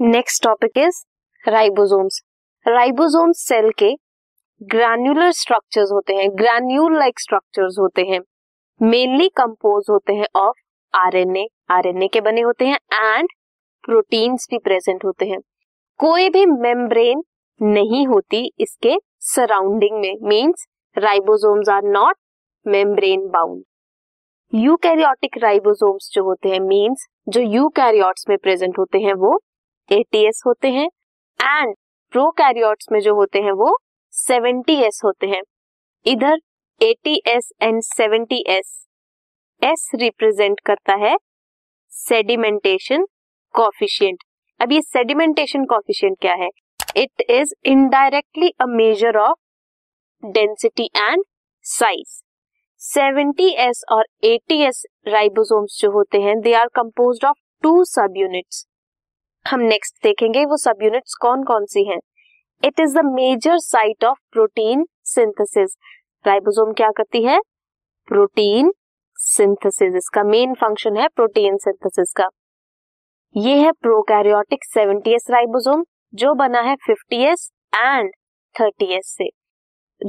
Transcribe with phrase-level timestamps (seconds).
[0.00, 0.96] Next topic is
[1.44, 2.20] ribosomes
[2.66, 3.90] ribosomes cell के
[4.60, 8.18] granular structures होते हैं ग्रैन्यूल लाइक स्ट्रक्चर्स होते हैं।
[8.80, 10.60] मेनली कंपोज होते हैं ऑफ़
[10.94, 13.28] आरएनए आरएनए के बने होते हैं एंड
[13.84, 15.38] प्रोटीन्स भी प्रेजेंट होते हैं।
[16.00, 17.22] कोई भी मेम्ब्रेन
[17.60, 18.96] नहीं होती इसके
[19.28, 20.66] सराउंडिंग में means
[20.96, 22.16] ribosomes are not
[22.66, 23.64] membrane bound
[24.52, 29.40] eukaryotic ribosomes जो होते हैं मींस जो यूकैरियोट्स में प्रेजेंट होते हैं, वो
[29.88, 30.86] एटीएस होते हैं
[31.40, 31.74] एंड
[32.12, 33.76] प्रोकैरियोट्स में जो होते हैं वो
[34.14, 35.40] सेवेंटी एस होते हैं।
[36.06, 36.38] इधर
[36.80, 38.74] eighty S and seventy S
[39.62, 41.16] S represent करता है
[41.92, 43.06] सेडिमेंटेशन
[43.54, 44.24] कॉफिशियंट
[44.60, 46.48] अब ये सेडिमेंटेशन कॉफिशियंट क्या है?
[46.96, 51.24] It is indirectly a measure of density and
[51.64, 52.22] size
[52.82, 57.82] 70s और 80s राइबोसोम्स जो होते हैं they are composed of two
[58.16, 58.66] subunits
[59.50, 61.98] हम नेक्स्ट देखेंगे वो सब यूनिट्स कौन कौन सी हैं।
[62.64, 65.76] It is the major site of protein synthesis
[66.26, 67.40] ribosome क्या करती है?
[68.08, 68.72] प्रोटीन
[69.18, 72.28] सिंथेसिस इसका मेन फ़ंक्शन है प्रोटीन सिंथेसिस का।
[73.36, 78.10] ये है प्रोकैरियोटिक 70s राइबोसोम जो बना है 50s एंड
[78.54, 79.28] 30s से।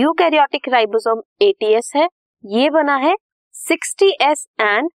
[0.00, 2.08] यूकैरियोटिक राइबोसोम 80s है,
[2.44, 3.14] ये बना है
[3.54, 4.90] 60s एंड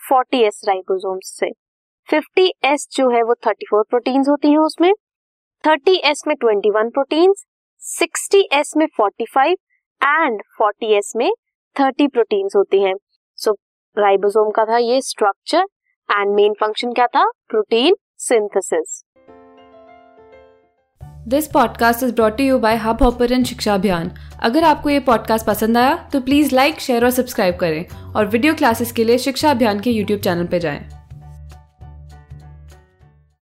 [0.00, 1.65] 40s राइबोसोम्स से।
[2.12, 4.92] 50s जो है वो 34 प्रोटीन होती हैं उसमें
[5.66, 7.44] 30s में 21 प्रोटीन्स
[8.00, 9.56] 60s में 45
[10.02, 11.32] एंड 40s में
[11.80, 12.94] 30 प्रोटीन्स होती हैं।
[13.36, 13.56] सो so,
[13.98, 15.62] राइबोसोम का था ये स्ट्रक्चर
[16.10, 17.30] एंड मेन फ़ंक्शन क्या था?
[17.48, 19.02] Protein synthesis
[21.28, 24.10] this podcast is brought you by Hubhopper Shiksha Abhiyan
[24.42, 28.54] अगर आपको ये पॉडकास्ट पसंद आया तो प्लीज़ लाइक शेयर और सब्सक्राइब करें। और वीडियो
[28.54, 30.95] क्लासेस के लिए शिक्षा अभियान के यूट्यूब चैनल पर जाएँ।